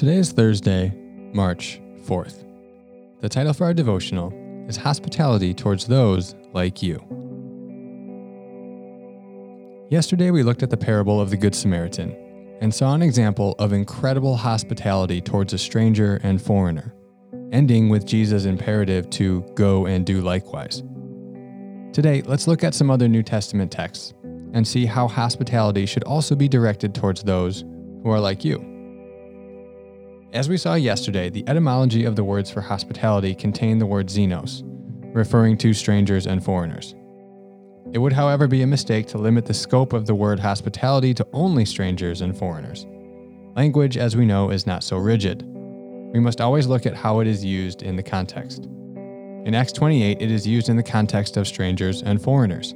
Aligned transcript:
Today 0.00 0.16
is 0.16 0.32
Thursday, 0.32 0.94
March 1.34 1.78
4th. 2.06 2.46
The 3.20 3.28
title 3.28 3.52
for 3.52 3.64
our 3.64 3.74
devotional 3.74 4.32
is 4.66 4.78
Hospitality 4.78 5.52
Towards 5.52 5.86
Those 5.86 6.34
Like 6.54 6.82
You. 6.82 6.96
Yesterday, 9.90 10.30
we 10.30 10.42
looked 10.42 10.62
at 10.62 10.70
the 10.70 10.76
parable 10.78 11.20
of 11.20 11.28
the 11.28 11.36
Good 11.36 11.54
Samaritan 11.54 12.16
and 12.62 12.74
saw 12.74 12.94
an 12.94 13.02
example 13.02 13.54
of 13.58 13.74
incredible 13.74 14.36
hospitality 14.36 15.20
towards 15.20 15.52
a 15.52 15.58
stranger 15.58 16.18
and 16.22 16.40
foreigner, 16.40 16.94
ending 17.52 17.90
with 17.90 18.06
Jesus' 18.06 18.46
imperative 18.46 19.10
to 19.10 19.42
go 19.54 19.84
and 19.84 20.06
do 20.06 20.20
likewise. 20.20 20.82
Today, 21.92 22.22
let's 22.22 22.46
look 22.46 22.62
at 22.62 22.72
some 22.72 22.88
other 22.88 23.08
New 23.08 23.24
Testament 23.24 23.72
texts 23.72 24.14
and 24.52 24.66
see 24.66 24.86
how 24.86 25.08
hospitality 25.08 25.86
should 25.86 26.04
also 26.04 26.36
be 26.36 26.48
directed 26.48 26.94
towards 26.94 27.24
those 27.24 27.64
who 28.02 28.10
are 28.10 28.20
like 28.20 28.44
you. 28.44 28.64
As 30.32 30.48
we 30.48 30.56
saw 30.56 30.74
yesterday, 30.74 31.30
the 31.30 31.42
etymology 31.48 32.04
of 32.04 32.14
the 32.14 32.22
words 32.22 32.48
for 32.48 32.60
hospitality 32.60 33.34
contain 33.34 33.78
the 33.78 33.86
word 33.86 34.06
xenos, 34.06 34.62
referring 35.12 35.58
to 35.58 35.74
strangers 35.74 36.26
and 36.26 36.44
foreigners. 36.44 36.94
It 37.92 37.98
would, 37.98 38.12
however, 38.12 38.46
be 38.46 38.62
a 38.62 38.68
mistake 38.68 39.08
to 39.08 39.18
limit 39.18 39.44
the 39.44 39.54
scope 39.54 39.92
of 39.92 40.06
the 40.06 40.14
word 40.14 40.38
hospitality 40.38 41.12
to 41.14 41.26
only 41.32 41.64
strangers 41.64 42.20
and 42.20 42.38
foreigners. 42.38 42.86
Language, 43.56 43.96
as 43.96 44.16
we 44.16 44.26
know, 44.26 44.50
is 44.50 44.64
not 44.64 44.84
so 44.84 44.96
rigid. 44.96 45.42
We 46.12 46.20
must 46.20 46.40
always 46.40 46.68
look 46.68 46.86
at 46.86 46.94
how 46.94 47.18
it 47.18 47.26
is 47.26 47.44
used 47.44 47.82
in 47.82 47.96
the 47.96 48.02
context. 48.04 48.68
In 49.44 49.54
Acts 49.54 49.72
28, 49.72 50.20
it 50.20 50.30
is 50.30 50.46
used 50.46 50.68
in 50.68 50.76
the 50.76 50.82
context 50.82 51.36
of 51.36 51.48
strangers 51.48 52.02
and 52.02 52.22
foreigners. 52.22 52.74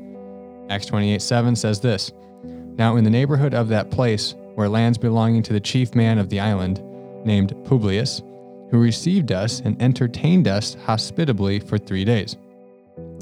Acts 0.70 0.86
28 0.86 1.20
7 1.20 1.54
says 1.56 1.80
this 1.80 2.10
Now, 2.42 2.96
in 2.96 3.04
the 3.04 3.10
neighborhood 3.10 3.52
of 3.52 3.68
that 3.68 3.90
place, 3.90 4.34
were 4.56 4.68
lands 4.68 4.96
belonging 4.96 5.42
to 5.42 5.52
the 5.52 5.60
chief 5.60 5.94
man 5.94 6.18
of 6.18 6.30
the 6.30 6.40
island, 6.40 6.82
named 7.24 7.54
Publius, 7.64 8.22
who 8.70 8.78
received 8.80 9.30
us 9.30 9.60
and 9.60 9.80
entertained 9.82 10.48
us 10.48 10.74
hospitably 10.84 11.60
for 11.60 11.76
three 11.76 12.04
days. 12.04 12.36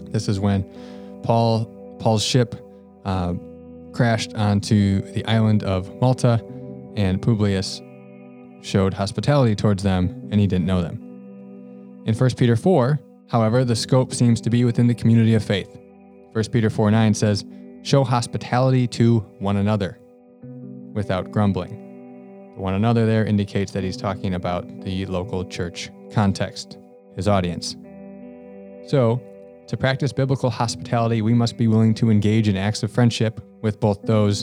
This 0.04 0.28
is 0.28 0.38
when 0.38 0.64
Paul 1.22 1.66
Paul's 1.98 2.24
ship 2.24 2.54
uh, 3.04 3.34
crashed 3.92 4.34
onto 4.34 5.00
the 5.12 5.24
island 5.26 5.64
of 5.64 5.92
Malta, 6.00 6.44
and 6.96 7.20
Publius 7.20 7.80
showed 8.60 8.94
hospitality 8.94 9.56
towards 9.56 9.82
them, 9.82 10.28
and 10.30 10.40
he 10.40 10.46
didn't 10.46 10.66
know 10.66 10.80
them. 10.80 10.98
In 12.06 12.14
1 12.14 12.30
Peter 12.36 12.56
4, 12.56 12.98
however, 13.32 13.64
the 13.64 13.74
scope 13.74 14.12
seems 14.12 14.40
to 14.42 14.50
be 14.50 14.64
within 14.64 14.86
the 14.86 14.94
community 14.94 15.34
of 15.34 15.42
faith. 15.42 15.78
1 16.32 16.44
Peter 16.52 16.70
4 16.70 16.90
9 16.90 17.14
says, 17.14 17.44
Show 17.82 18.04
hospitality 18.04 18.86
to 18.88 19.20
one 19.38 19.56
another 19.56 19.98
without 20.92 21.32
grumbling. 21.32 22.52
The 22.54 22.60
one 22.60 22.74
another 22.74 23.06
there 23.06 23.24
indicates 23.24 23.72
that 23.72 23.82
he's 23.82 23.96
talking 23.96 24.34
about 24.34 24.82
the 24.82 25.06
local 25.06 25.44
church 25.46 25.90
context, 26.12 26.78
his 27.16 27.26
audience. 27.26 27.74
So, 28.86 29.20
to 29.68 29.76
practice 29.76 30.12
biblical 30.12 30.50
hospitality, 30.50 31.22
we 31.22 31.32
must 31.32 31.56
be 31.56 31.66
willing 31.66 31.94
to 31.94 32.10
engage 32.10 32.48
in 32.48 32.56
acts 32.56 32.82
of 32.82 32.92
friendship 32.92 33.40
with 33.62 33.80
both 33.80 34.02
those 34.02 34.42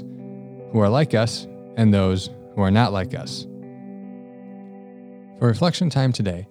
who 0.72 0.80
are 0.80 0.90
like 0.90 1.14
us 1.14 1.48
and 1.78 1.94
those 1.94 2.30
who 2.56 2.62
are 2.62 2.72
not 2.72 2.92
like 2.92 3.14
us. 3.14 3.44
For 5.38 5.48
reflection 5.48 5.90
time 5.90 6.12
today, 6.12 6.48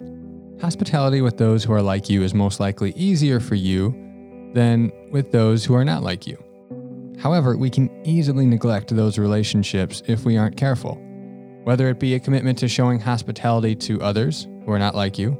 hospitality 0.60 1.20
with 1.20 1.36
those 1.38 1.64
who 1.64 1.72
are 1.72 1.82
like 1.82 2.08
you 2.08 2.22
is 2.22 2.34
most 2.34 2.60
likely 2.60 2.92
easier 2.92 3.40
for 3.40 3.54
you 3.54 3.90
than 4.54 4.90
with 5.10 5.30
those 5.30 5.64
who 5.64 5.74
are 5.74 5.84
not 5.84 6.02
like 6.02 6.26
you. 6.26 6.42
However, 7.18 7.56
we 7.56 7.70
can 7.70 7.90
easily 8.06 8.46
neglect 8.46 8.94
those 8.94 9.18
relationships 9.18 10.02
if 10.06 10.24
we 10.24 10.36
aren't 10.36 10.56
careful. 10.56 10.94
Whether 11.64 11.88
it 11.88 12.00
be 12.00 12.14
a 12.14 12.20
commitment 12.20 12.58
to 12.58 12.68
showing 12.68 13.00
hospitality 13.00 13.74
to 13.76 14.00
others 14.00 14.46
who 14.64 14.72
are 14.72 14.78
not 14.78 14.94
like 14.94 15.18
you, 15.18 15.36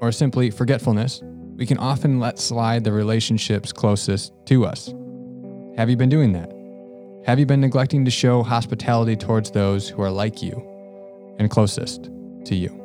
or 0.00 0.12
simply 0.12 0.50
forgetfulness, 0.50 1.22
we 1.56 1.66
can 1.66 1.78
often 1.78 2.18
let 2.20 2.38
slide 2.38 2.84
the 2.84 2.92
relationships 2.92 3.72
closest 3.72 4.32
to 4.46 4.64
us. 4.64 4.92
Have 5.76 5.90
you 5.90 5.96
been 5.96 6.08
doing 6.08 6.32
that? 6.32 6.52
Have 7.26 7.38
you 7.38 7.46
been 7.46 7.60
neglecting 7.60 8.04
to 8.04 8.10
show 8.10 8.42
hospitality 8.42 9.14
towards 9.14 9.50
those 9.50 9.88
who 9.88 10.02
are 10.02 10.10
like 10.10 10.42
you 10.42 10.66
and 11.38 11.50
closest 11.50 12.10
to 12.46 12.54
you? 12.54 12.79